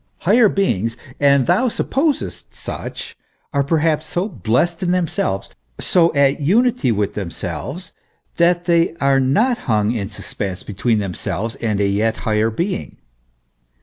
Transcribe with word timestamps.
Higher 0.21 0.49
beings 0.49 0.97
and 1.19 1.45
thou 1.45 1.67
supposest 1.67 2.55
such 2.55 3.15
are 3.53 3.63
perhaps 3.63 4.07
so 4.07 4.27
blest 4.27 4.81
in 4.81 4.89
themselves, 4.89 5.49
so 5.79 6.11
at 6.15 6.41
unity 6.41 6.91
with 6.91 7.13
themselves, 7.13 7.93
that 8.37 8.65
they 8.65 8.95
are 8.95 9.19
not 9.19 9.59
hi 9.69 9.81
ino 9.85 9.93
in 9.93 10.09
suspense 10.09 10.63
between 10.63 10.97
themselves 10.97 11.53
and 11.53 11.79
a 11.79 11.87
yet 11.87 12.17
higher 12.25 12.49
being. 12.49 12.97